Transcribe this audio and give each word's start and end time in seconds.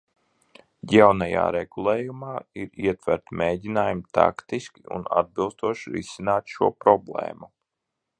Jaunajā 0.91 1.41
regulējumā 1.55 2.31
ir 2.63 2.71
ietverti 2.85 3.37
mēģinājumi 3.41 4.03
taktiski 4.19 4.85
un 4.97 5.05
atbilstoši 5.21 5.95
risināt 5.99 6.55
šo 6.55 6.71
problēmu. 6.87 7.51